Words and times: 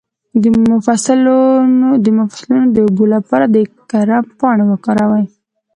د 0.41 0.43
مفصلونو 0.75 1.89
د 2.73 2.77
اوبو 2.85 3.05
لپاره 3.15 3.45
د 3.47 3.57
کرم 3.91 4.23
پاڼې 4.39 4.63
وکاروئ 4.69 5.25